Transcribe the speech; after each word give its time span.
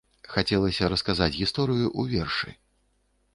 Хацелася 0.35 0.89
расказаць 0.93 1.35
гісторыю 1.41 1.85
ў 1.99 2.23
вершы. 2.23 2.49